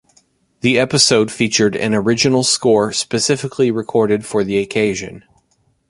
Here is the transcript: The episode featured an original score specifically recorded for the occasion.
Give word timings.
The 0.61 0.79
episode 0.79 1.31
featured 1.31 1.75
an 1.75 1.93
original 1.93 2.41
score 2.43 2.91
specifically 2.91 3.69
recorded 3.69 4.25
for 4.25 4.43
the 4.43 4.57
occasion. 4.57 5.23